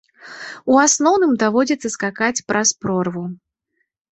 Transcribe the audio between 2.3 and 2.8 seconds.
праз